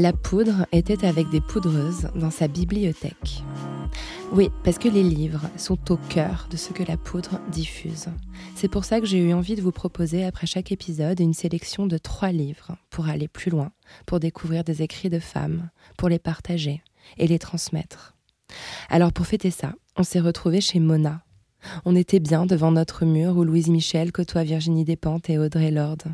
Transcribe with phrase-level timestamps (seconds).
[0.00, 3.42] La Poudre était avec des poudreuses dans sa bibliothèque.
[4.32, 8.06] Oui, parce que les livres sont au cœur de ce que la poudre diffuse.
[8.54, 11.86] C'est pour ça que j'ai eu envie de vous proposer après chaque épisode une sélection
[11.86, 13.72] de trois livres pour aller plus loin,
[14.06, 16.82] pour découvrir des écrits de femmes, pour les partager
[17.18, 18.14] et les transmettre.
[18.88, 21.22] Alors pour fêter ça, on s'est retrouvés chez Mona.
[21.84, 26.04] On était bien devant notre mur où Louise Michel côtoie Virginie Despentes et Audrey Lorde.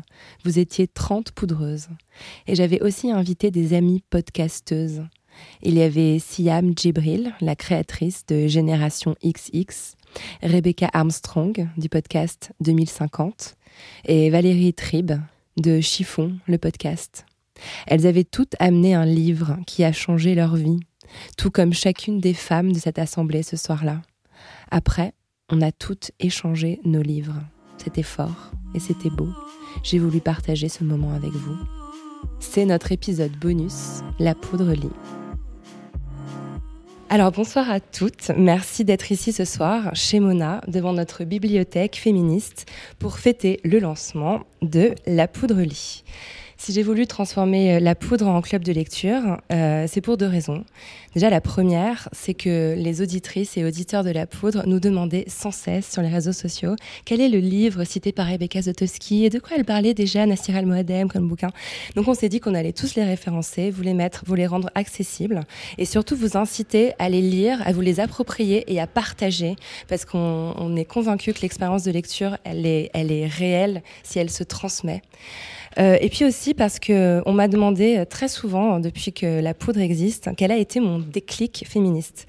[0.43, 1.87] Vous étiez 30 poudreuses.
[2.47, 5.03] Et j'avais aussi invité des amies podcasteuses.
[5.61, 9.95] Il y avait Siam Djibril, la créatrice de Génération XX,
[10.41, 13.55] Rebecca Armstrong du podcast 2050
[14.05, 15.11] et Valérie Trib
[15.57, 17.25] de Chiffon, le podcast.
[17.87, 20.79] Elles avaient toutes amené un livre qui a changé leur vie,
[21.37, 24.01] tout comme chacune des femmes de cette assemblée ce soir-là.
[24.69, 25.13] Après,
[25.49, 27.41] on a toutes échangé nos livres.
[27.77, 29.29] C'était fort et c'était beau.
[29.83, 31.57] J'ai voulu partager ce moment avec vous.
[32.39, 34.89] C'est notre épisode bonus, La poudre lit.
[37.09, 42.65] Alors bonsoir à toutes, merci d'être ici ce soir chez Mona devant notre bibliothèque féministe
[42.99, 46.03] pour fêter le lancement de La Poudre Lit.
[46.59, 50.25] Si j'ai voulu transformer euh, la poudre en club de lecture, euh, c'est pour deux
[50.25, 50.65] raisons.
[51.13, 55.51] Déjà, la première, c'est que les auditrices et auditeurs de la poudre nous demandaient sans
[55.51, 56.75] cesse sur les réseaux sociaux
[57.05, 60.55] quel est le livre cité par Rebecca Zotowski et de quoi elle parlait déjà Nassir
[60.55, 61.51] Al-Moadem comme bouquin.
[61.95, 64.71] Donc on s'est dit qu'on allait tous les référencer, vous les mettre, vous les rendre
[64.73, 65.41] accessibles
[65.77, 69.55] et surtout vous inciter à les lire, à vous les approprier et à partager
[69.87, 74.17] parce qu'on on est convaincu que l'expérience de lecture, elle est, elle est réelle si
[74.17, 75.01] elle se transmet.
[75.79, 79.53] Euh, et puis aussi parce que on m'a demandé euh, très souvent depuis que la
[79.53, 82.27] poudre existe quel a été mon déclic féministe.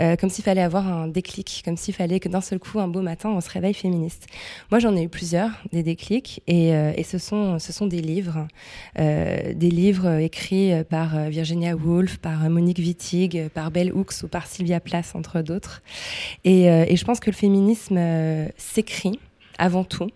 [0.00, 2.88] Euh, comme s'il fallait avoir un déclic, comme s'il fallait que d'un seul coup un
[2.88, 4.26] beau matin on se réveille féministe.
[4.70, 8.00] Moi j'en ai eu plusieurs des déclics et, euh, et ce sont ce sont des
[8.00, 8.46] livres,
[8.98, 14.28] euh, des livres écrits par euh, Virginia Woolf, par Monique Wittig, par Bell Hooks ou
[14.28, 15.82] par Sylvia Plath entre d'autres.
[16.44, 19.18] Et, euh, et je pense que le féminisme euh, s'écrit
[19.58, 20.10] avant tout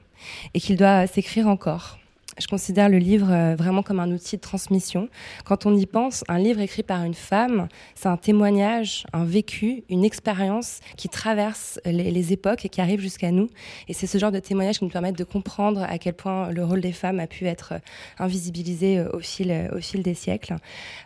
[0.55, 2.00] et qu'il doit s'écrire encore.
[2.41, 5.09] Je considère le livre euh, vraiment comme un outil de transmission.
[5.45, 9.85] Quand on y pense, un livre écrit par une femme, c'est un témoignage, un vécu,
[9.91, 13.49] une expérience qui traverse les, époques et qui arrive jusqu'à nous.
[13.89, 16.65] Et c'est ce genre de témoignage qui nous permettent de comprendre à quel point le
[16.65, 17.79] rôle des femmes a pu être euh,
[18.19, 20.57] invisibilisé euh, au fil, au fil des siècles.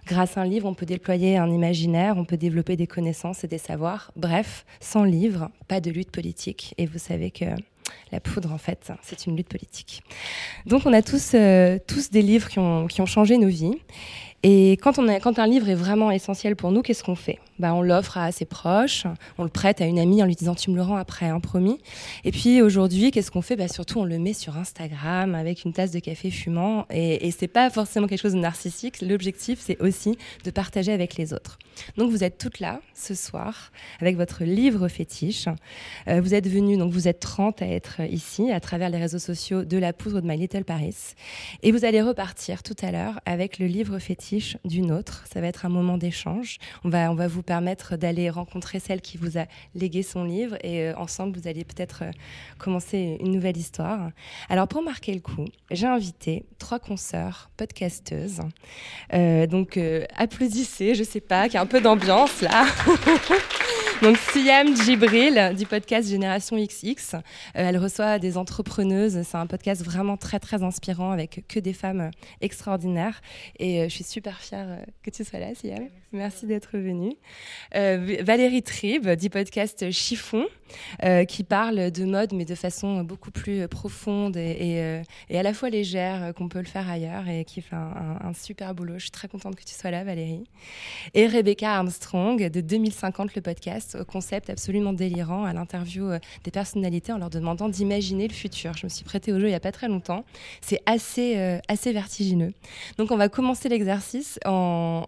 [0.06, 3.48] Grâce à un livre, on peut déployer un imaginaire, on peut développer des connaissances et
[3.48, 4.12] des savoirs.
[4.14, 6.74] Bref, sans livre, pas de lutte politique.
[6.78, 7.46] Et vous savez que
[8.12, 10.02] la poudre, en fait, c'est une lutte politique.
[10.66, 13.76] Donc, on a tous, euh, tous des livres qui ont, qui ont changé nos vies.
[14.42, 17.38] Et quand, on quand un livre est vraiment essentiel pour nous, qu'est-ce qu'on fait?
[17.58, 19.06] Bah, On l'offre à ses proches,
[19.38, 21.40] on le prête à une amie en lui disant Tu me le rends après, hein,
[21.40, 21.78] promis.
[22.24, 23.56] Et puis aujourd'hui, qu'est-ce qu'on fait?
[23.56, 26.86] Bah, Surtout, on le met sur Instagram avec une tasse de café fumant.
[26.90, 29.00] Et, et c'est pas forcément quelque chose de narcissique.
[29.00, 31.58] L'objectif, c'est aussi de partager avec les autres.
[31.96, 35.48] Donc, vous êtes toutes là ce soir avec votre livre fétiche.
[36.08, 39.18] Euh, vous êtes venus, donc vous êtes 30 à être ici à travers les réseaux
[39.18, 41.14] sociaux de La Poudre de My Little Paris.
[41.62, 45.24] Et vous allez repartir tout à l'heure avec le livre fétiche d'une autre.
[45.32, 46.58] Ça va être un moment d'échange.
[46.84, 49.44] On va, on va vous permettre d'aller rencontrer celle qui vous a
[49.74, 52.10] légué son livre et euh, ensemble, vous allez peut-être euh,
[52.58, 54.10] commencer une nouvelle histoire.
[54.48, 58.40] Alors, pour marquer le coup, j'ai invité trois consoeurs podcasteuses.
[59.12, 59.78] Euh, donc,
[60.16, 62.66] applaudissez, je sais pas, qu'il y a un peu d'ambiance là.
[64.02, 67.16] Donc Siam Djibril du podcast Génération XX,
[67.54, 69.22] elle reçoit des entrepreneuses.
[69.22, 72.10] C'est un podcast vraiment très très inspirant avec que des femmes
[72.40, 73.22] extraordinaires.
[73.58, 75.88] Et je suis super fière que tu sois là, Siam.
[76.14, 77.16] Merci d'être venue.
[77.74, 80.46] Euh, Valérie Tribe, du podcast Chiffon,
[81.02, 85.52] euh, qui parle de mode, mais de façon beaucoup plus profonde et, et à la
[85.52, 88.94] fois légère qu'on peut le faire ailleurs et qui fait un, super boulot.
[88.94, 90.44] Je suis très contente que tu sois là, Valérie.
[91.14, 96.10] Et Rebecca Armstrong, de 2050, le podcast, au concept absolument délirant, à l'interview
[96.44, 98.74] des personnalités en leur demandant d'imaginer le futur.
[98.76, 100.24] Je me suis prêtée au jeu il n'y a pas très longtemps.
[100.60, 102.52] C'est assez, euh, assez vertigineux.
[102.98, 105.06] Donc on va commencer l'exercice en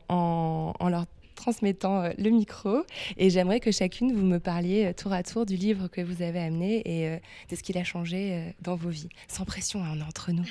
[0.91, 0.96] leur
[1.37, 2.85] transmettant euh, le micro
[3.17, 6.23] et j'aimerais que chacune vous me parliez euh, tour à tour du livre que vous
[6.23, 7.19] avez amené et euh,
[7.49, 9.09] de ce qu'il a changé dans vos vies.
[9.29, 10.47] Sans pression, hein, on est entre nous.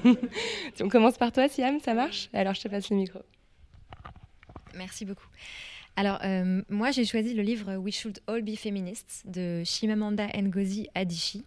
[0.80, 2.28] on commence par toi, Siam, ça marche?
[2.34, 3.20] Alors je te passe le micro.
[4.76, 5.26] Merci beaucoup.
[5.96, 10.88] Alors, euh, moi, j'ai choisi le livre We Should All Be Feminists de Chimamanda Ngozi
[10.94, 11.44] Adichie.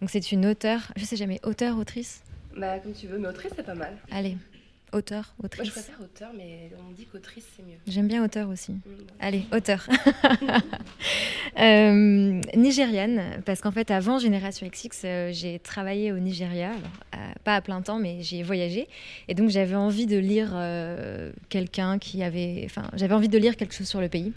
[0.00, 2.22] Donc, c'est une auteure, je sais jamais, auteur, autrice?
[2.56, 3.96] Bah, comme tu veux, mais autrice, c'est pas mal.
[4.10, 4.36] Allez,
[4.96, 5.66] auteur, autrice.
[5.66, 7.76] Moi, je préfère auteur, mais on dit qu'autrice, c'est mieux.
[7.86, 8.72] J'aime bien auteur aussi.
[8.72, 8.80] Mmh.
[9.20, 9.86] Allez, auteur.
[11.58, 16.80] euh, nigériane, parce qu'en fait, avant Génération XX, euh, j'ai travaillé au Nigeria, alors,
[17.14, 18.88] euh, pas à plein temps, mais j'ai voyagé.
[19.28, 22.62] Et donc, j'avais envie de lire euh, quelqu'un qui avait.
[22.64, 24.32] Enfin, j'avais envie de lire quelque chose sur le pays.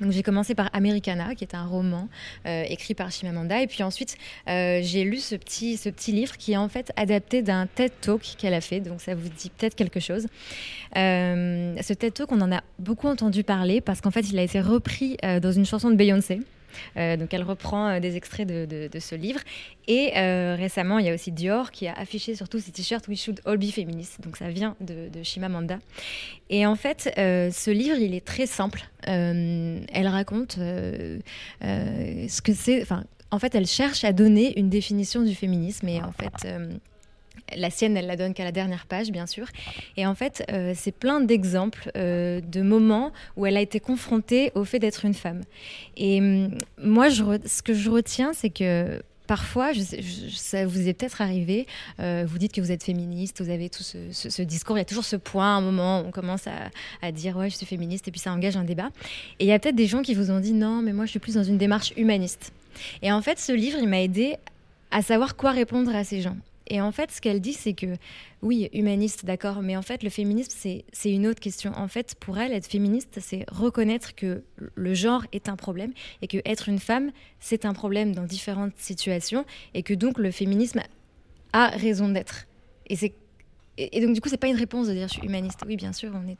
[0.00, 2.08] Donc j'ai commencé par Americana, qui est un roman
[2.46, 4.16] euh, écrit par Chimamanda, et puis ensuite
[4.48, 7.92] euh, j'ai lu ce petit, ce petit livre qui est en fait adapté d'un TED
[8.00, 10.26] Talk qu'elle a fait, donc ça vous dit peut-être quelque chose.
[10.96, 14.42] Euh, ce TED Talk, on en a beaucoup entendu parler parce qu'en fait il a
[14.42, 16.40] été repris dans une chanson de Beyoncé.
[16.96, 19.40] Euh, donc elle reprend euh, des extraits de, ce livre.
[19.86, 23.06] Et euh, récemment, il y a aussi Dior qui a affiché sur tous ses t-shirts
[23.08, 24.20] We Should All Be Feminists.
[24.20, 25.78] Donc ça vient de, de Chimamanda.
[26.50, 28.88] Et en fait, ce livre, il est très simple.
[29.02, 31.20] Elle raconte ce
[32.42, 32.86] que c'est.
[33.30, 35.88] En fait, elle cherche à donner une définition du féminisme.
[35.88, 36.46] Et en fait
[37.56, 39.46] la sienne, elle la donne qu'à la dernière page, bien sûr.
[39.96, 44.50] Et en fait, euh, c'est plein d'exemples euh, de moments où elle a été confrontée
[44.54, 45.42] au fait d'être une femme.
[45.96, 49.72] Et hum, moi, ce que je retiens, c'est que Parfois,
[50.34, 51.66] ça vous est peut-être arrivé,
[51.98, 54.84] euh, vous dites que vous êtes féministe, vous avez tout ce, discours, il y a
[54.84, 56.68] toujours ce point, un moment où on commence à,
[57.00, 58.90] à, dire ouais, je suis féministe, et puis ça engage un débat.
[59.38, 61.10] Et il y a peut-être des gens qui vous ont dit non, mais moi je
[61.10, 62.52] suis plus dans une démarche humaniste.
[63.00, 64.36] Et en fait, ce livre, il m'a aidé
[64.90, 66.36] à savoir quoi répondre à ces gens.
[66.68, 67.96] Et en fait, ce qu'elle dit, c'est que
[68.42, 70.52] oui, humaniste, d'accord, mais en fait, le féminisme,
[70.92, 71.72] c'est une autre question.
[71.76, 74.42] En fait, pour elle, être féministe, c'est reconnaître que
[74.74, 78.76] le genre est un problème et que être une femme, c'est un problème dans différentes
[78.78, 79.44] situations
[79.74, 80.80] et que donc le féminisme
[81.52, 82.46] a raison d'être.
[82.88, 85.60] Et, donc, du coup, c'est pas une réponse de dire je suis humaniste.
[85.66, 86.36] Oui, bien sûr, on est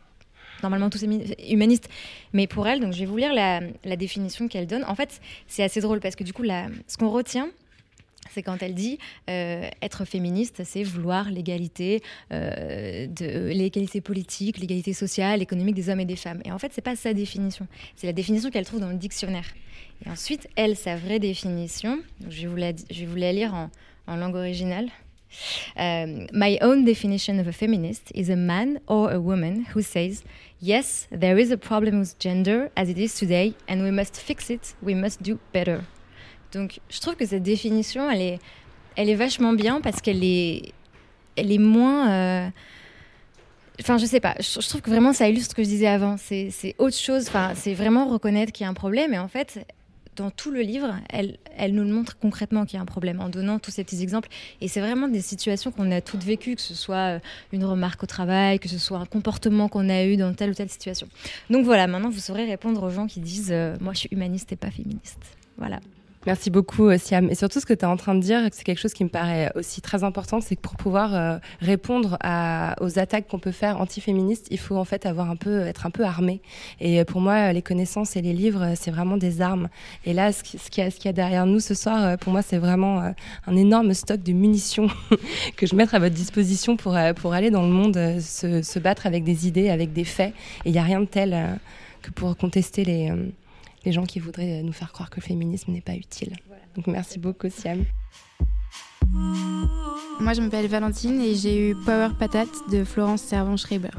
[0.62, 1.88] normalement tous humanistes.
[2.32, 4.85] Mais pour elle, donc je vais vous lire la, définition qu'elle donne.
[4.85, 7.49] En fait, c'est assez drôle parce que du coup, ce qu'on retient,
[8.31, 8.99] c'est quand elle dit
[9.31, 16.00] euh, être féministe, c'est vouloir l'égalité, euh, de l'égalité politique, l'égalité sociale, économique des hommes
[16.00, 16.41] et des femmes.
[16.44, 17.67] Et en fait, c'est pas sa définition.
[17.97, 19.47] C'est la définition qu'elle trouve dans le dictionnaire.
[20.05, 23.55] Et ensuite, elle, sa vraie définition, je vais vous la, je vais vous la lire
[24.06, 24.88] en, langue originale.
[25.77, 30.23] My own definition of a feminist is a man or a woman who says,
[30.61, 34.49] Yes, there is a problem with gender as it is today, and we must fix
[34.49, 35.85] it, we must do better.
[36.55, 38.39] Donc, je trouve que cette définition, elle est,
[38.97, 40.73] elle est vachement bien parce qu'elle est,
[41.37, 42.11] elle est moins.
[42.11, 42.49] Euh...
[43.81, 44.37] Enfin, je sais pas.
[44.39, 46.17] Je, trouve que vraiment ça illustre ce que je disais avant.
[46.17, 47.27] C'est autre chose.
[47.29, 49.12] Enfin, c'est vraiment reconnaître qu'il y a un problème.
[49.15, 49.67] Et en fait,
[50.17, 53.21] dans tout le livre, elle, elle nous le montre concrètement qu'il y a un problème
[53.21, 54.29] en donnant tous ces petits exemples.
[54.61, 57.21] Et c'est vraiment des situations qu'on a toutes vécues, que ce soit
[57.53, 60.55] une remarque au travail, que ce soit un comportement qu'on a eu dans telle ou
[60.55, 61.09] telle situation.
[61.51, 64.53] Donc voilà, maintenant vous saurez répondre aux gens qui disent euh, Moi je suis humaniste
[64.53, 65.19] et pas féministe.
[65.58, 65.81] Voilà.
[66.26, 67.28] Merci beaucoup, Siam.
[67.31, 69.10] Et surtout, ce que tu es en train de dire, c'est quelque chose qui me
[69.10, 72.16] paraît aussi très important, c'est que pour pouvoir euh, répondre
[72.81, 75.90] aux attaques qu'on peut faire antiféministes, il faut en fait avoir un peu, être un
[75.90, 76.40] peu armé.
[76.81, 79.69] Et pour moi, les connaissances et les livres, c'est vraiment des armes.
[80.06, 83.02] Et là, ce qu'il qu y, a derrière nous ce soir, pour moi, c'est vraiment
[83.02, 83.10] euh,
[83.46, 84.88] un énorme stock de munitions
[85.56, 88.78] que je mets à votre disposition pour, euh, pour aller dans le monde se, se
[88.78, 90.32] battre avec des idées, avec des faits.
[90.64, 91.60] Et il n'y a rien de tel
[92.00, 93.12] que pour contester les
[93.84, 96.34] les gens qui voudraient nous faire croire que le féminisme n'est pas utile.
[96.46, 96.62] Voilà.
[96.76, 97.84] Donc merci beaucoup Siam.
[100.20, 103.91] Moi je m'appelle Valentine et j'ai eu Power Patate de Florence Servan-Schreiber.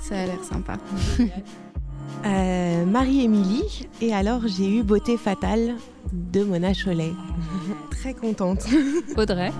[0.00, 0.76] Ça a l'air sympa.
[2.26, 5.76] euh, Marie-Émilie et alors j'ai eu Beauté Fatale
[6.12, 7.12] de Mona Cholet.
[7.90, 8.66] Très contente.
[9.16, 9.52] Audrey.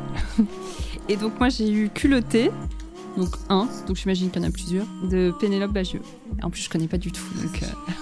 [1.08, 2.50] Et donc moi j'ai eu Culotté
[3.16, 6.02] donc un, donc j'imagine qu'il y en a plusieurs, de Pénélope Bagieux.
[6.42, 7.62] En plus je connais pas du tout, donc...
[7.62, 7.92] Euh...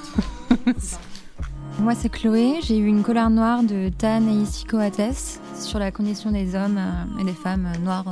[1.85, 2.61] Moi, c'est Chloé.
[2.63, 6.81] J'ai eu une colère noire de Tan et Isiko Ates sur la condition des hommes
[7.21, 8.07] et des femmes noires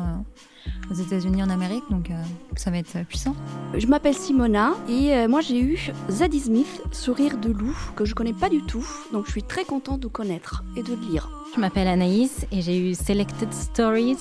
[0.91, 2.23] aux États-Unis, en Amérique, donc euh,
[2.55, 3.35] ça va être puissant.
[3.75, 8.15] Je m'appelle Simona et euh, moi j'ai eu Zadie Smith, Sourire de loup, que je
[8.15, 11.31] connais pas du tout, donc je suis très contente de connaître et de lire.
[11.55, 14.19] Je m'appelle Anaïs et j'ai eu Selected Stories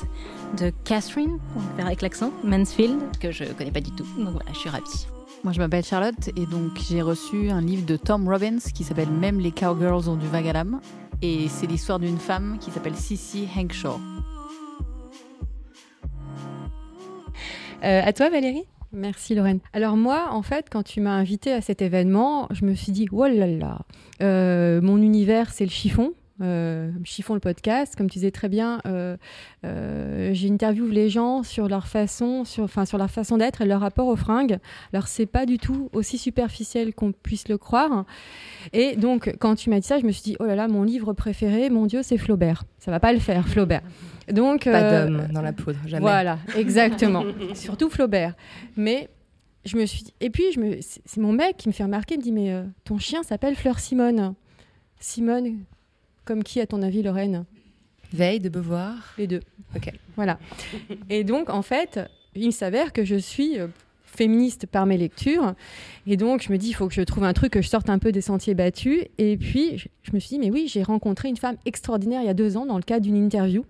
[0.58, 4.30] de Catherine, on va faire avec l'accent, Mansfield, que je connais pas du tout, donc
[4.30, 5.08] voilà, je suis ravie.
[5.44, 9.10] Moi, je m'appelle Charlotte et donc j'ai reçu un livre de Tom Robbins qui s'appelle
[9.10, 10.82] Même les cowgirls ont du vague à l'âme.
[11.24, 14.00] Et c'est l'histoire d'une femme qui s'appelle Sissy Hankshaw.
[17.84, 19.62] Euh, à toi, Valérie Merci Lorraine.
[19.74, 23.08] Alors moi, en fait, quand tu m'as invité à cet événement, je me suis dit,
[23.12, 23.80] oh là là,
[24.22, 26.14] euh, mon univers, c'est le chiffon.
[26.42, 29.16] Euh, chiffon le podcast, comme tu disais très bien, euh,
[29.64, 33.82] euh, j'interviewe les gens sur leur façon, sur, enfin sur leur façon d'être et leur
[33.82, 34.58] rapport aux fringues.
[34.92, 38.06] Alors c'est pas du tout aussi superficiel qu'on puisse le croire.
[38.74, 40.84] Et donc quand tu m'as dit ça, je me suis dit oh là là, mon
[40.84, 42.64] livre préféré, mon Dieu, c'est Flaubert.
[42.80, 43.82] Ça va pas le faire, Flaubert.
[44.32, 46.02] Donc pas d'homme dans la poudre, jamais.
[46.02, 47.24] Voilà, exactement.
[47.54, 48.34] Surtout Flaubert.
[48.78, 49.10] Mais
[49.64, 52.16] je me suis dit, et puis je me, c'est mon mec qui me fait remarquer,
[52.16, 54.34] il me dit mais ton chien s'appelle Fleur Simone.
[55.00, 55.66] Simone,
[56.26, 57.46] comme qui, à ton avis, Lorraine
[58.14, 59.42] Veille de Beauvoir Les deux.
[59.76, 59.92] Ok.
[60.16, 60.38] Voilà.
[61.10, 62.00] Et donc, en fait,
[62.36, 63.68] il s'avère que je suis euh,
[64.04, 65.54] féministe par mes lectures.
[66.06, 67.90] Et donc, je me dis, il faut que je trouve un truc, que je sorte
[67.90, 69.06] un peu des sentiers battus.
[69.18, 72.30] Et puis, je, me suis dit, mais oui, j'ai rencontré une femme extraordinaire il y
[72.30, 73.66] a deux ans dans le cadre d'une interview.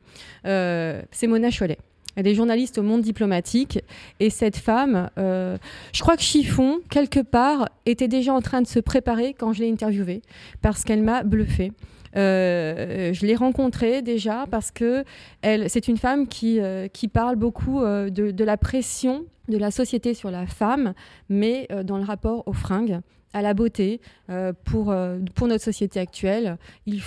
[0.46, 1.78] Euh, c'est Mona Cholet.
[2.16, 3.80] Elle est journaliste au monde diplomatique.
[4.20, 5.58] Et cette femme, euh,
[5.94, 9.62] je crois que Chiffon, quelque part, était déjà en train de se préparer quand je
[9.62, 10.22] l'ai interviewée,
[10.62, 11.72] parce qu'elle m'a bluffée.
[12.16, 15.04] Euh, je l'ai rencontrée déjà parce que
[15.42, 19.58] elle, c'est une femme qui, euh, qui parle beaucoup euh, de, de, la pression de
[19.58, 20.94] la société sur la femme,
[21.30, 23.02] mais dans le rapport aux fringues
[23.34, 26.58] à la beauté euh, pour, euh, pour notre société actuelle.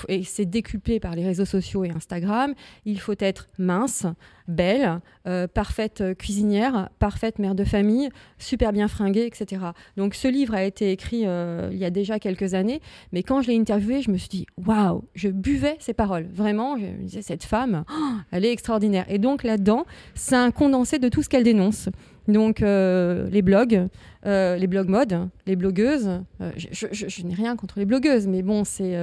[0.09, 2.55] Et c'est décuplé par les réseaux sociaux et Instagram.
[2.85, 4.07] Il faut être mince,
[4.49, 9.63] belle, euh, parfaite cuisinière, parfaite mère de famille, super bien fringuée, etc.
[9.97, 12.81] Donc ce livre a été écrit il y a déjà quelques années,
[13.13, 16.27] mais quand je l'ai interviewé, je me suis dit waouh, je buvais ses paroles.
[16.33, 19.05] Vraiment, je me disais cette femme, oh, elle est extraordinaire.
[19.09, 21.89] Et donc là-dedans, c'est un condensé de tout ce qu'elle dénonce.
[22.29, 23.89] Donc euh, les blogs,
[24.27, 26.23] euh, les blogs mode, les blogueuses.
[26.41, 28.97] Euh, je, n'ai rien contre les blogueuses, mais bon, c'est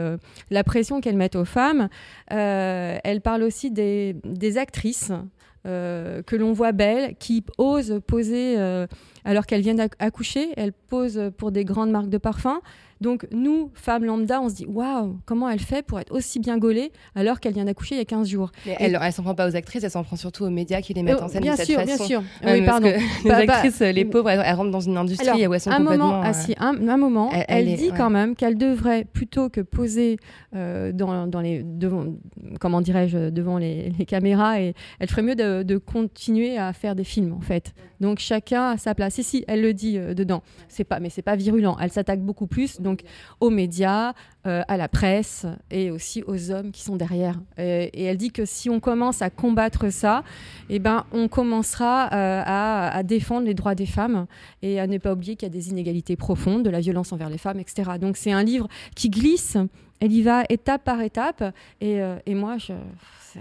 [0.49, 1.89] la pression qu'elles mettent aux femmes.
[2.27, 5.11] elle parle aussi des, des actrices
[5.63, 8.57] que l'on voit belles, qui osent poser
[9.23, 10.49] alors qu'elles viennent d'accoucher.
[10.57, 12.59] Elles posent pour des grandes marques de parfums.
[13.01, 16.57] Donc nous, femmes lambda, on se dit waouh, comment elle fait pour être aussi bien
[16.57, 19.35] gaulée alors qu'elle vient d'accoucher il y a 15 jours Mais Elle, elle s'en prend
[19.35, 21.41] pas aux actrices, elle s'en prend surtout aux médias qui les mettent Oh, en scène
[21.41, 21.87] bien de cette sûr, façon.
[21.97, 22.23] bien sûr.
[22.45, 22.91] Ouais, Oui, pardon.
[22.91, 22.97] que
[23.39, 25.71] les pas- actrices, les pauvres, elles, elles rentrent dans une industrie Alors, où elles sont
[25.71, 26.07] un complètement.
[26.11, 27.97] moment, ah, euh, si, un, un moment, Elle- elle, elle est- dit ouais.
[27.97, 30.17] quand même qu'elle devrait plutôt que poser
[30.55, 32.05] euh, dans, dans les devant,
[32.59, 36.95] comment dirais-je, devant les, les caméras, et elle ferait mieux de, de continuer à faire
[36.95, 37.73] des films en fait.
[37.99, 39.17] Donc chacun a sa place.
[39.19, 41.77] Et si, elle le dit euh, dedans, c'est pas, mais c'est pas virulent.
[41.81, 42.90] Elle s'attaque beaucoup plus donc
[43.39, 44.13] aux médias,
[44.47, 47.39] euh, à la presse et aussi aux hommes qui sont derrière.
[47.59, 50.23] Et, elle dit que si on commence à combattre ça,
[50.67, 54.25] eh ben on commencera euh, à, défendre les droits des femmes
[54.63, 57.29] et à ne pas oublier qu'il y a des inégalités profondes, de la violence envers
[57.29, 57.91] les femmes, etc.
[58.01, 59.57] Donc c'est un livre qui glisse,
[59.99, 61.43] elle y va étape par étape,
[61.79, 62.57] et, euh, moi,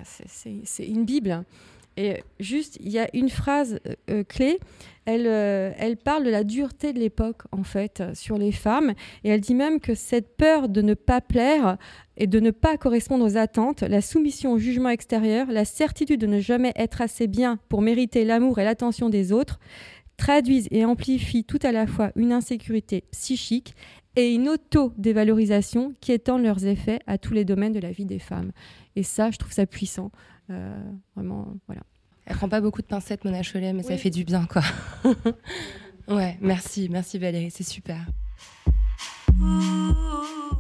[0.04, 1.45] c'est- une Bible.
[1.97, 3.80] Et juste, il y a une phrase
[4.28, 4.59] clé,
[5.14, 8.95] elle, euh, elle parle de la dureté de l'époque, en fait, euh, sur les femmes,
[9.25, 11.76] et elle dit même que cette peur de ne pas plaire
[12.17, 16.26] et de ne pas correspondre aux attentes, la soumission au jugement extérieur, la certitude de
[16.26, 19.59] ne jamais être assez bien pour mériter l'amour et l'attention des autres,
[20.17, 23.75] traduisent et amplifient tout à la fois une insécurité psychique
[24.17, 28.19] et une auto-dévalorisation qui étendent leurs effets à tous les domaines de la vie des
[28.19, 28.52] femmes.
[28.97, 30.11] Et ça, je trouve ça puissant.
[30.50, 30.79] Euh,
[31.14, 31.83] vraiment, voilà.
[32.31, 34.63] Elle prend pas beaucoup de pincettes, Mona Cholet, mais ça fait du bien, quoi.
[36.09, 38.07] ouais, merci, merci Valérie, c'est super.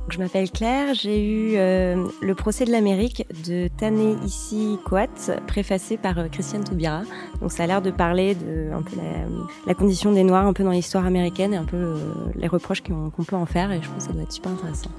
[0.08, 5.06] Je m'appelle Claire, j'ai eu euh, le procès de l'Amérique de Tané ici Coat,
[5.46, 7.02] préfacé par euh, Christiane Taubira.
[7.40, 9.28] Donc ça a l'air de parler de un peu la,
[9.64, 12.82] la condition des Noirs un peu dans l'histoire américaine et un peu euh, les reproches
[12.82, 14.90] qu'on peut en faire et je trouve que ça doit être super intéressant.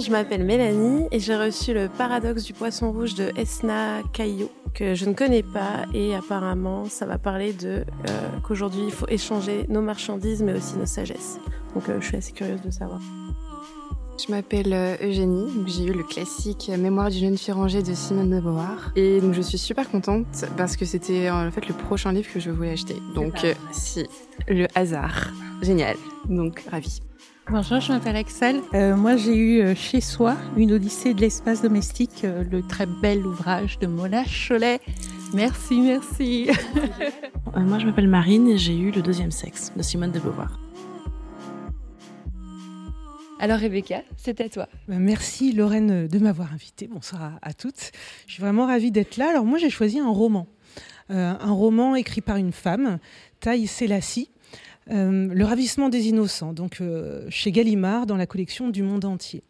[0.00, 4.94] Je m'appelle Mélanie et j'ai reçu le paradoxe du poisson rouge de Esna Caillot que
[4.94, 9.66] je ne connais pas et apparemment ça va parler de euh, qu'aujourd'hui il faut échanger
[9.68, 11.38] nos marchandises mais aussi nos sagesses.
[11.74, 12.98] Donc euh, je suis assez curieuse de savoir.
[14.18, 17.92] Je m'appelle euh, Eugénie, donc j'ai eu le classique Mémoire d'une jeune fille rangée de
[17.92, 18.92] Simone de Beauvoir.
[18.96, 22.40] Et donc je suis super contente parce que c'était en fait le prochain livre que
[22.40, 22.96] je voulais acheter.
[23.14, 23.34] Donc
[23.70, 24.06] si,
[24.48, 25.28] le hasard.
[25.60, 25.96] Génial.
[26.26, 27.00] Donc ravie.
[27.48, 28.60] Bonjour, je m'appelle Axel.
[28.74, 32.86] Euh, moi, j'ai eu euh, chez soi une Odyssée de l'espace domestique, euh, le très
[32.86, 34.80] bel ouvrage de Mona Cholet,
[35.32, 36.50] Merci, merci.
[37.56, 40.60] Euh, moi, je m'appelle Marine et j'ai eu Le deuxième sexe de Simone de Beauvoir.
[43.40, 44.68] Alors Rebecca, c'est à toi.
[44.86, 46.86] Bah, merci Lorraine de m'avoir invitée.
[46.86, 47.90] Bonsoir à, toutes.
[48.28, 49.30] Je suis vraiment ravie d'être là.
[49.30, 50.46] Alors moi j'ai choisi un roman.
[51.10, 52.98] Euh, un roman écrit par une femme,
[53.40, 54.30] Taï Selassie.
[54.90, 56.82] Euh, le ravissement des innocents, donc
[57.28, 59.42] chez Gallimard dans la collection du monde entier.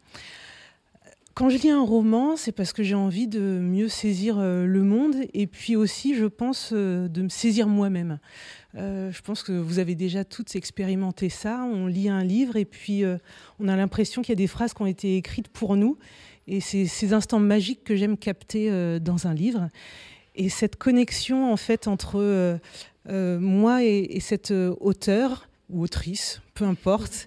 [1.41, 4.83] Quand je lis un roman, c'est parce que j'ai envie de mieux saisir euh, le
[4.83, 8.19] monde et puis aussi, je pense, euh, de me saisir moi-même.
[8.75, 11.63] Euh, je pense que vous avez déjà toutes expérimenté ça.
[11.65, 13.05] On lit un livre et puis
[13.59, 15.97] on a l'impression qu'il y a des phrases qui ont été écrites pour nous.
[16.47, 19.69] Et c'est ces instants magiques que j'aime capter dans un livre.
[20.35, 22.61] Et cette connexion, en fait, entre
[23.09, 27.27] moi et, et cet auteur ou autrice, peu importe,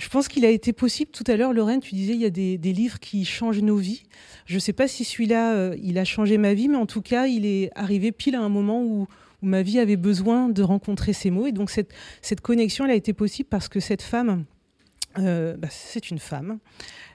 [0.00, 2.30] je pense qu'il a été possible tout à l'heure, Lorraine, tu disais il y a
[2.30, 4.04] des, livres qui changent nos vies.
[4.46, 7.02] Je ne sais pas si celui-là, euh, il a changé ma vie, mais en tout
[7.02, 9.06] cas, il est arrivé pile à un moment où,
[9.42, 11.46] ma vie avait besoin de rencontrer ces mots.
[11.46, 14.44] Et donc cette, cette connexion, elle a été possible parce que cette femme,
[15.18, 16.58] euh, bah, c'est une femme.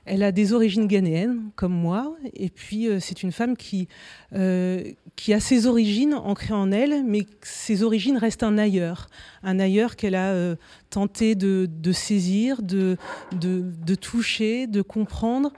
[0.05, 3.87] Elle a des origines ghanéennes, comme moi, et puis euh, c'est une femme qui,
[4.33, 4.83] euh,
[5.15, 9.07] qui a ses origines ancrées en elle, mais ses origines restent un ailleurs,
[9.43, 10.55] un ailleurs qu'elle a
[10.89, 12.97] tenté de, saisir, de,
[13.31, 15.51] de, toucher, de comprendre,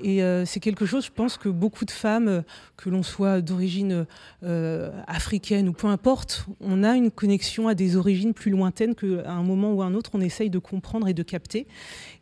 [0.00, 2.42] et euh, c'est quelque chose, je pense, que beaucoup de femmes, euh,
[2.76, 4.06] que l'on soit d'origine
[4.42, 9.30] euh, africaine ou peu importe, on a une connexion à des origines plus lointaines qu'à
[9.30, 11.66] un moment ou à un autre, on essaye de comprendre et de capter.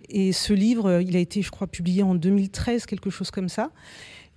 [0.09, 3.71] Et ce livre, il a été, je crois, publié en 2013, quelque chose comme ça.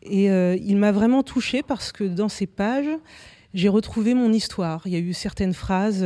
[0.04, 2.90] Et il m'a vraiment touchée parce que dans ces pages,
[3.54, 4.82] j'ai retrouvé mon histoire.
[4.86, 6.06] Il y a eu certaines phrases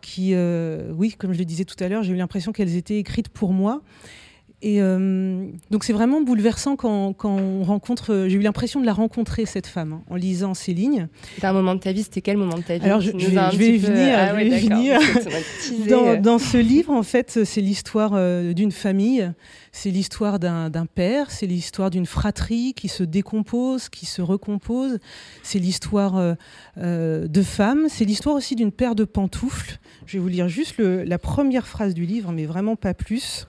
[0.00, 3.28] qui, oui, comme je le disais tout à l'heure, j'ai eu l'impression qu'elles étaient écrites
[3.28, 3.82] pour moi.
[4.66, 8.24] Et euh, donc c'est vraiment bouleversant quand, quand on rencontre.
[8.28, 11.08] J'ai eu l'impression de la rencontrer cette femme hein, en lisant ces lignes.
[11.34, 12.02] C'était un moment de ta vie.
[12.02, 13.26] C'était quel moment de ta vie Alors je, je,
[13.58, 14.16] vais, venir.
[14.18, 15.00] Ah venir.
[15.86, 19.30] dans, dans, ce livre, en fait, c'est l'histoire euh, d'une famille.
[19.70, 21.30] C'est l'histoire d'un père.
[21.30, 24.98] C'est l'histoire d'une fratrie qui se décompose, qui se recompose.
[25.42, 26.36] C'est l'histoire
[26.78, 27.88] euh, de femmes.
[27.90, 29.78] C'est l'histoire aussi d'une paire de pantoufles.
[30.06, 33.46] Je vais vous lire juste le, la première phrase du livre, mais vraiment pas plus.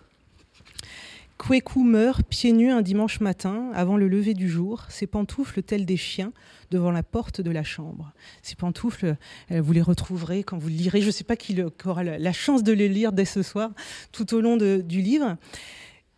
[1.38, 5.86] Kweku meurt pieds nus un dimanche matin, avant le lever du jour, ses pantoufles telles
[5.86, 6.32] des chiens
[6.72, 8.14] devant la porte de la chambre.
[8.42, 9.18] Ces pantoufles,
[9.52, 11.02] euh, vous les retrouverez quand vous lirez.
[11.02, 13.72] Je ne sais pas qui aura la chance de les lire dès ce soir,
[14.12, 15.38] tout au long du livre.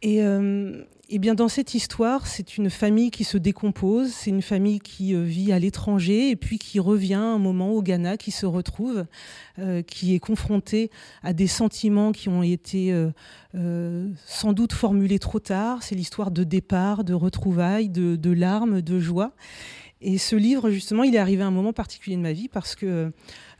[0.01, 4.41] Et, euh, eh bien, dans cette histoire, c'est une famille qui se décompose, c'est une
[4.41, 8.31] famille qui euh, vit à l'étranger et puis qui revient un moment au Ghana, qui
[8.31, 9.05] se retrouve,
[9.59, 10.91] euh, qui est confrontée
[11.23, 12.91] à des sentiments qui ont été
[13.55, 15.81] euh, sans doute formulés trop tard.
[15.81, 19.31] C'est l'histoire de départ, de retrouvailles, de, de, larmes, de joie.
[20.01, 22.75] Et ce livre, justement, il est arrivé à un moment particulier de ma vie parce
[22.75, 23.11] que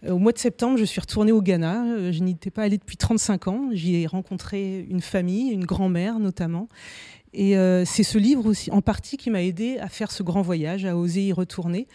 [0.07, 2.11] au mois de septembre, je suis retournée au Ghana.
[2.11, 3.69] Je n'y étais pas allée depuis 35 ans.
[3.71, 6.67] J'y ai rencontré une famille, une grand-mère notamment.
[7.33, 10.41] Et euh, c'est ce livre aussi, en partie, qui m'a aidé à faire ce grand
[10.41, 11.87] voyage, à oser y retourner.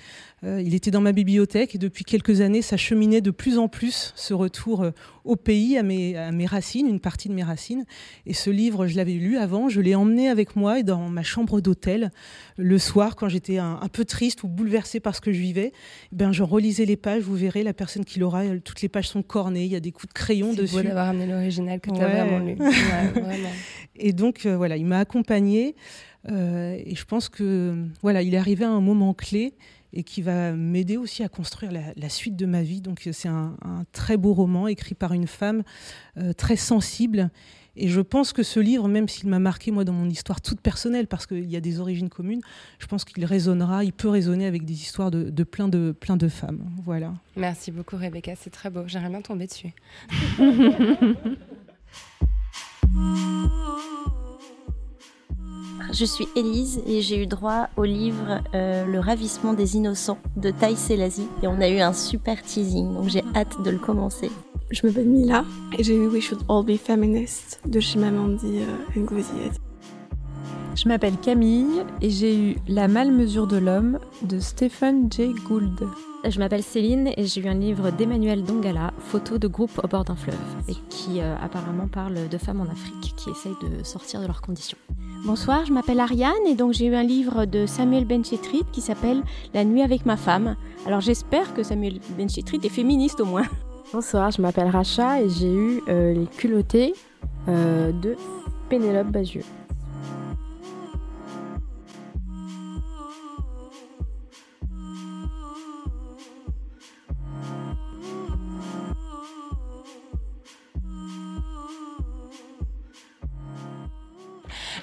[0.44, 3.68] Euh, il était dans ma bibliothèque et depuis quelques années, ça cheminait de plus en
[3.68, 4.90] plus ce retour euh,
[5.24, 7.84] au pays, à mes, à mes, racines, une partie de mes racines.
[8.26, 11.22] Et ce livre, je l'avais lu avant, je l'ai emmené avec moi et dans ma
[11.22, 12.10] chambre d'hôtel
[12.56, 15.72] le soir quand j'étais un, peu triste ou bouleversée par ce que je vivais.
[16.12, 19.08] Eh ben, je relisais les pages, vous verrez, la personne qui l'aura, toutes les pages
[19.08, 20.74] sont cornées, il y a des coups de crayon dessus.
[20.74, 22.56] C'est beau d'avoir amené l'original que tu as vraiment lu.
[22.62, 23.38] Ouais,
[23.96, 25.76] et donc, euh, voilà, il m'a accompagnée.
[26.30, 29.54] Euh, et je pense que voilà, il est arrivé à un moment clé
[29.92, 32.80] et qui va m'aider aussi à construire la, suite de ma vie.
[32.80, 33.56] Donc c'est un,
[33.92, 35.62] très beau roman écrit par une femme
[36.16, 37.30] euh, très sensible.
[37.74, 40.60] Et je pense que ce livre, même s'il m'a marqué moi dans mon histoire toute
[40.60, 42.42] personnelle, parce qu'il y a des origines communes,
[42.78, 46.18] je pense qu'il résonnera, il peut résonner avec des histoires de, de, plein, de plein
[46.18, 46.68] de femmes.
[46.84, 47.14] Voilà.
[47.34, 48.82] Merci beaucoup Rebecca, c'est très beau.
[48.86, 49.72] J'aimerais bien tomber dessus.
[55.92, 60.50] Je suis Élise et j'ai eu droit au livre euh, Le ravissement des innocents de
[60.50, 64.30] Thaï Selassie et on a eu un super teasing donc j'ai hâte de le commencer.
[64.70, 65.44] Je m'appelle Mila
[65.78, 69.32] et j'ai eu We Should All Be Feminists de Chimamandi euh, Ngozi
[70.76, 75.78] Je m'appelle Camille et j'ai eu La malmesure de l'homme de Stephen Jay Gould.
[76.24, 80.04] Je m'appelle Céline et j'ai eu un livre d'Emmanuel Dongala, Photos de groupe au bord
[80.04, 80.36] d'un fleuve,
[80.68, 84.40] et qui euh, apparemment parle de femmes en Afrique qui essayent de sortir de leurs
[84.40, 84.78] conditions.
[85.26, 89.22] Bonsoir, je m'appelle Ariane et donc j'ai eu un livre de Samuel Benchetrit qui s'appelle
[89.52, 90.54] La nuit avec ma femme.
[90.86, 93.46] Alors j'espère que Samuel Benchetrit est féministe au moins.
[93.92, 96.94] Bonsoir, je m'appelle Racha et j'ai eu euh, Les culottés
[97.48, 98.16] euh, de
[98.68, 99.44] Pénélope Bagieux.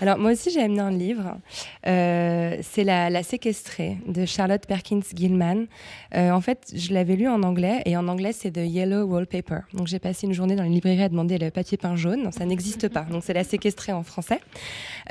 [0.01, 1.37] Alors moi aussi j'ai amené un livre.
[1.87, 5.65] Euh, c'est la, la, séquestrée de Charlotte Perkins Gilman.
[6.15, 9.59] Euh, en fait, je l'avais lu en anglais et en anglais c'est The Yellow Wallpaper.
[9.73, 12.31] Donc j'ai passé une journée dans les librairies à demander le papier peint jaune.
[12.31, 13.01] Ça n'existe pas.
[13.01, 14.39] Donc c'est la séquestrée en français.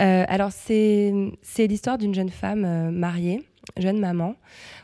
[0.01, 3.45] Euh, alors c'est c'est l'histoire d'une jeune femme euh, mariée
[3.77, 4.35] jeune maman,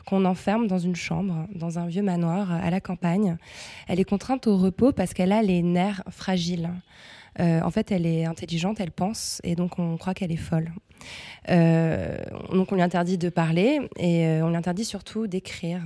[0.05, 3.37] qu'on enferme dans une chambre, dans un vieux manoir à la campagne.
[3.87, 6.69] Elle est contrainte au repos parce qu'elle a les nerfs fragiles.
[7.39, 10.71] Euh, en fait, elle est intelligente, elle pense, et donc on croit qu'elle est folle.
[11.49, 12.17] Euh,
[12.51, 15.81] donc on lui interdit de parler et euh, on lui interdit surtout d'écrire.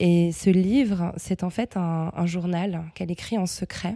[0.00, 3.94] Et ce livre, c'est en fait un, un journal qu'elle écrit en secret.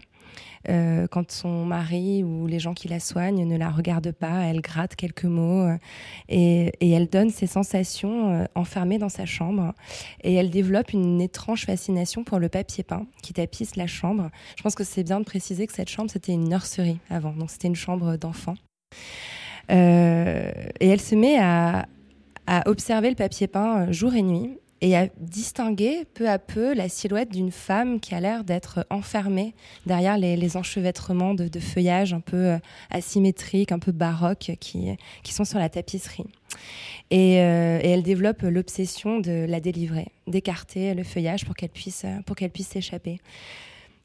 [0.68, 4.61] Euh, quand son mari ou les gens qui la soignent ne la regardent pas, elle
[4.61, 5.77] gratte quelques mots euh,
[6.29, 9.73] et, elle donne ses sensations euh, enfermées dans sa chambre.
[10.23, 14.31] Et elle développe une étrange fascination pour le papier peint qui tapisse la chambre.
[14.57, 17.51] Je pense que c'est bien de préciser que cette chambre, c'était une nurserie avant, donc
[17.51, 18.55] c'était une chambre d'enfant.
[19.71, 19.75] Et
[20.81, 21.87] elle se met à
[22.64, 27.31] observer le papier peint jour et nuit et à distinguer peu à peu la silhouette
[27.31, 29.55] d'une femme qui a l'air d'être enfermée
[29.87, 32.59] derrière les, enchevêtrements de, de, feuillage un peu
[32.91, 34.97] asymétriques, un peu baroques qui,
[35.31, 36.27] sont sur la tapisserie.
[37.11, 42.07] Et, euh, et elle développe l'obsession de la délivrer, d'écarter le feuillage pour qu'elle puisse,
[42.25, 43.21] pour qu'elle puisse s'échapper.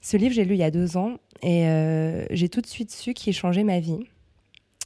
[0.04, 2.92] Ce livre, j'ai lu il y a deux ans et euh, j'ai tout de suite
[2.92, 4.00] su qu'il changeait ma vie.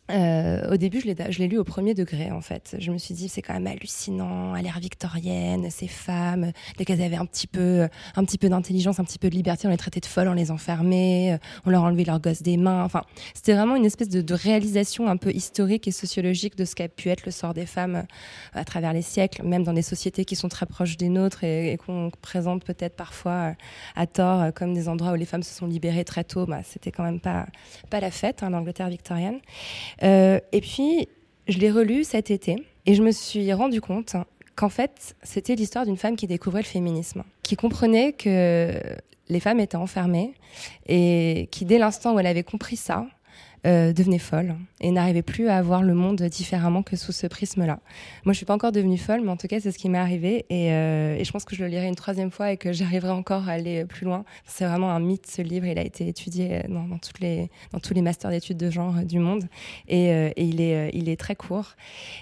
[0.09, 2.75] Euh, au début, je l'ai lu au premier degré, en fait.
[2.79, 7.01] Je me suis dit, c'est quand même hallucinant, à l'ère victorienne, ces femmes, dès qu'elles
[7.01, 9.77] avaient un petit peu, un petit peu d'intelligence, un petit peu de liberté, on les
[9.77, 12.83] traitait de folles, on les enfermait, on leur enlevait leurs gosses des mains.
[12.83, 16.87] Enfin, c'était vraiment une espèce de, réalisation un peu historique et sociologique de ce qu'a
[16.87, 18.05] pu être le sort des femmes
[18.53, 21.73] à travers les siècles, même dans des sociétés qui sont très proches des nôtres et,
[21.73, 23.55] et qu'on présente peut-être parfois
[23.95, 26.45] à tort comme des endroits où les femmes se sont libérées très tôt.
[26.45, 27.47] Bah, c'était quand même pas,
[27.89, 29.39] pas la fête, hein, l'Angleterre victorienne.
[30.03, 31.07] Euh, et puis,
[31.47, 32.55] je l'ai relu cet été
[32.85, 34.15] et je me suis rendu compte
[34.55, 38.79] qu'en fait, c'était l'histoire d'une femme qui découvrait le féminisme, qui comprenait que
[39.29, 40.33] les femmes étaient enfermées
[40.87, 43.05] et qui, dès l'instant où elle avait compris ça,
[43.65, 47.79] euh, devenait folle et n'arrivait plus à voir le monde différemment que sous ce prisme-là.
[48.23, 49.97] Moi, je suis pas encore devenue folle, mais en tout cas, c'est ce qui m'est
[49.97, 53.11] arrivé et, euh, je pense que je le lirai une troisième fois et que j'arriverai
[53.11, 54.25] encore à aller plus loin.
[54.45, 55.65] C'est vraiment un mythe, ce livre.
[55.65, 56.87] Il a été étudié dans,
[57.19, 59.47] les, dans tous les masters d'études de genre du monde
[59.87, 61.75] et, euh, et il, est, il est très court.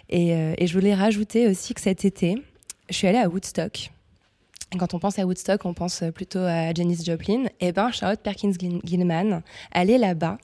[0.10, 2.36] Et, et je voulais rajouter aussi que cet été,
[2.90, 3.92] je suis allée à Woodstock
[4.78, 7.46] quand on pense à Woodstock, on pense plutôt à Janis Joplin.
[7.60, 8.52] Et ben, Charlotte Perkins
[8.84, 10.38] Gilman, elle est là-bas,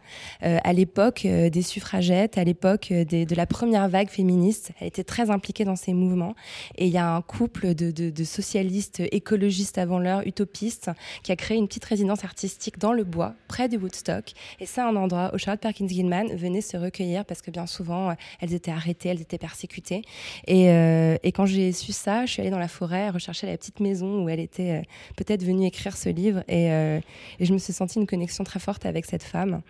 [0.43, 4.71] euh, à l'époque euh, des suffragettes, à l'époque euh, de la première vague féministe.
[4.79, 6.36] Elle était très impliquée dans ces mouvements.
[6.77, 10.91] Et il y a un couple de, socialistes, écologistes avant l'heure, utopistes,
[11.23, 14.31] qui a créé une petite résidence artistique dans le bois, près de Woodstock.
[14.60, 18.15] Et c'est un endroit où Charlotte Perkins Gilman venait se recueillir parce que bien souvent,
[18.39, 20.03] elles étaient arrêtées, elles étaient persécutées.
[20.47, 23.57] Et, euh, et quand j'ai su ça, je suis allée dans la forêt rechercher la
[23.57, 24.82] petite maison où elle était euh,
[25.15, 27.00] peut-être venue écrire ce livre et, euh,
[27.39, 29.62] et, je me suis sentie une connexion très forte avec cette femme.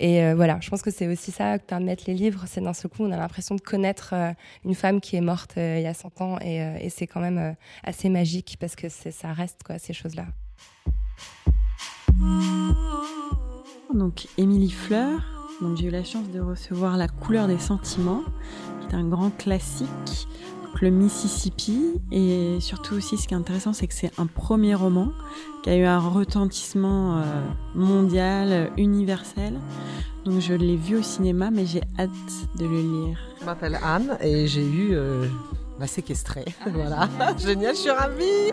[0.00, 2.72] Et euh, voilà, je pense que c'est aussi ça que permettent les livres, c'est d'un
[2.72, 4.14] seul coup on a l'impression de connaître
[4.64, 8.08] une femme qui est morte il y a 100 ans et, c'est quand même assez
[8.08, 10.26] magique parce que ça reste ces choses-là.
[13.94, 15.20] Donc Émilie Fleur,
[15.76, 18.22] j'ai eu la chance de recevoir La couleur des sentiments,
[18.80, 20.28] qui est un grand classique
[20.80, 25.12] le Mississippi et surtout aussi ce qui est intéressant c'est que c'est un premier roman
[25.62, 27.22] qui a eu un retentissement euh,
[27.74, 29.58] mondial, universel.
[30.24, 32.10] Donc je l'ai vu au cinéma mais j'ai hâte
[32.58, 33.18] de le lire.
[33.40, 35.26] Je m'appelle Anne et j'ai eu euh,
[35.78, 36.44] la séquestrée.
[36.64, 38.52] Ah, voilà, génial, je suis ravie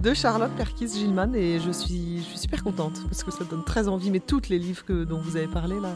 [0.00, 3.64] de Charlotte Perkins Gilman et je suis, je suis super contente parce que ça donne
[3.64, 4.10] très envie.
[4.10, 5.94] Mais toutes les livres que, dont vous avez parlé là,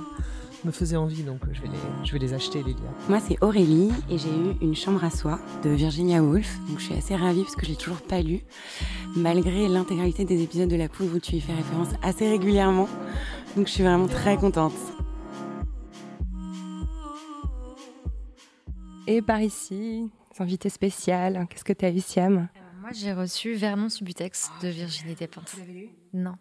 [0.65, 2.91] me faisait envie, donc je vais les, je vais les acheter, les lire.
[3.09, 6.59] Moi, c'est Aurélie et j'ai eu Une chambre à soi de Virginia Woolf.
[6.69, 8.41] Donc je suis assez ravie parce que je l'ai toujours pas lu,
[9.17, 12.89] malgré l'intégralité des épisodes de La Poudre où tu y fais référence assez régulièrement.
[13.57, 14.75] Donc je suis vraiment très contente.
[19.07, 22.49] Et par ici, invité spécial, qu'est-ce que tu as eu, Siam?
[22.81, 25.51] Moi, j'ai reçu Vernon Subutex de Virginie Despentes.
[25.53, 25.89] Tu l'avais lu?
[26.13, 26.35] Non.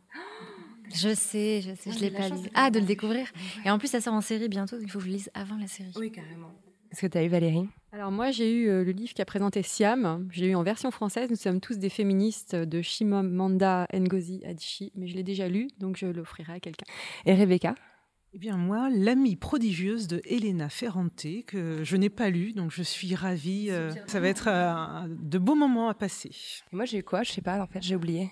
[0.94, 2.50] Je sais, je sais, je l'ai pas lu.
[2.54, 3.28] Ah, de le découvrir.
[3.66, 5.68] Et en plus, ça sort en série bientôt, il faut que je lise avant la
[5.68, 5.92] série.
[5.96, 6.52] Oui, carrément.
[6.92, 7.68] Est-ce que tu as eu Valérie?
[7.92, 10.28] Alors moi, j'ai eu euh, le livre qui a présenté Siam.
[10.32, 11.30] Je l'ai eu en version française.
[11.30, 15.98] Nous sommes tous des féministes de Chimamanda Ngozi Adichie, mais je l'ai déjà lu, donc
[15.98, 16.86] je l'offrirai à quelqu'un.
[17.26, 17.76] Et Rebecca?
[18.34, 22.84] Eh bien moi, l'amie prodigieuse de Elena Ferrante, que je n'ai pas lu, donc je
[22.84, 23.68] suis ravie.
[23.70, 26.32] Euh, ça va être euh, de beaux moments à passer.
[26.72, 27.24] Et moi j'ai eu quoi?
[27.24, 28.30] Je sais pas, en fait j'ai oublié.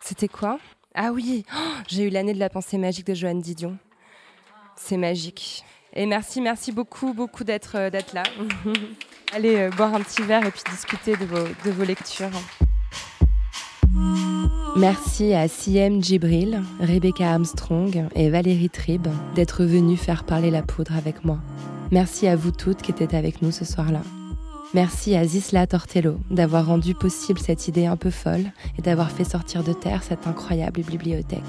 [0.00, 0.58] C'était quoi?
[0.94, 3.76] Ah oui, oh, j'ai eu l'année de la pensée magique de Joanne Didion.
[4.76, 5.64] C'est magique.
[5.94, 8.22] Et merci, merci beaucoup, beaucoup d'être euh, là.
[9.32, 11.24] Allez euh, boire un petit verre et puis discuter de
[11.70, 12.30] vos, lectures.
[14.76, 20.96] Merci à Siem Djibril, Rebecca Armstrong et Valérie Tribe d'être venues faire parler la poudre
[20.96, 21.38] avec moi.
[21.92, 24.02] Merci à vous toutes qui étiez avec nous ce soir-là.
[24.72, 29.24] Merci à Zisla Tortello d'avoir rendu possible cette idée un peu folle et d'avoir fait
[29.24, 31.40] sortir de terre cette incroyable bibliothèque.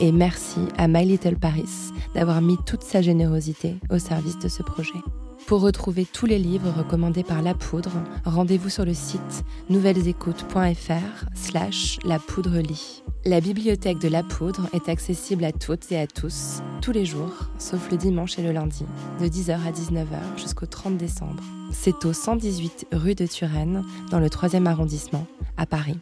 [0.00, 4.64] Et merci à My Little Paris d'avoir mis toute sa générosité au service de ce
[4.64, 4.98] projet.
[5.46, 7.92] Pour retrouver tous les livres recommandés par La Poudre,
[8.24, 13.04] rendez-vous sur le site nouvellesécoutes.fr slash la poudre lit.
[13.24, 17.50] La bibliothèque de La Poudre est accessible à toutes et à tous, tous les jours,
[17.58, 18.84] sauf le dimanche et le lundi,
[19.20, 21.42] de 10h à 19h jusqu'au 30 décembre.
[21.72, 25.98] C'est au 118 rue de Turenne, dans le 3e arrondissement, à Paris.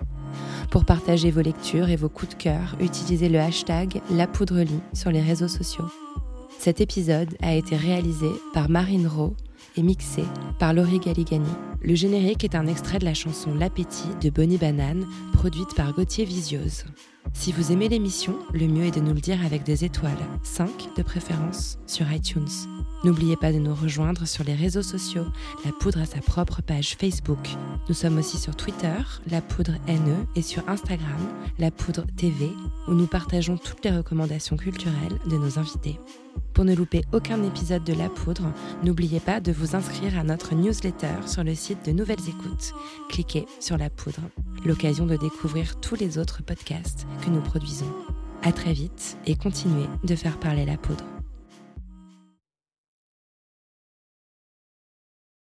[0.70, 4.80] Pour partager vos lectures et vos coups de cœur, utilisez le hashtag La Poudre Lit
[4.92, 5.86] sur les réseaux sociaux.
[6.58, 9.34] Cet épisode a été réalisé par Marine Rowe
[9.76, 10.24] et mixé
[10.58, 11.46] par Laurie Galigani.
[11.82, 16.24] Le générique est un extrait de la chanson L'appétit de Bonnie Banane, produite par Gauthier
[16.24, 16.84] Visiose.
[17.34, 20.12] Si vous aimez l'émission, le mieux est de nous le dire avec des étoiles,
[20.42, 22.48] 5 de préférence, sur iTunes.
[23.04, 25.26] N'oubliez pas de nous rejoindre sur les réseaux sociaux.
[25.64, 27.38] La Poudre a sa propre page Facebook.
[27.88, 28.96] Nous sommes aussi sur Twitter,
[29.30, 31.20] La Poudre NE, et sur Instagram,
[31.58, 32.50] La Poudre TV,
[32.88, 35.98] où nous partageons toutes les recommandations culturelles de nos invités.
[36.54, 40.56] Pour ne louper aucun épisode de La Poudre, n'oubliez pas de vous inscrire à notre
[40.56, 42.72] newsletter sur le site de Nouvelles Écoutes.
[43.08, 44.22] Cliquez sur La Poudre,
[44.64, 47.92] l'occasion de découvrir tous les autres podcasts que nous produisons.
[48.42, 51.04] À très vite et continuez de faire parler la poudre.